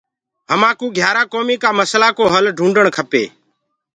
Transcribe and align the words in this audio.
همآ 0.51 0.69
ڪو 0.79 0.85
گھيآرآ 0.97 1.23
ڪومي 1.33 1.55
ڪآ 1.63 1.69
مسلآ 1.79 2.09
ڪو 2.17 2.23
هل 2.33 2.45
ڍونڊڻ 2.57 2.85
کپي۔ 2.95 3.23